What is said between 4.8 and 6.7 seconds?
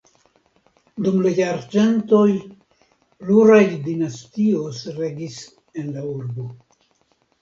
regis en la urbo.